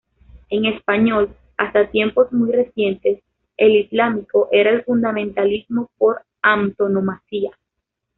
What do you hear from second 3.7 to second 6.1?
islámico era el fundamentalismo